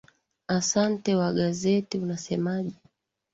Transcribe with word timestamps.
asante 0.57 1.09
wagazeti 1.19 1.95
unasemaje 2.03 2.75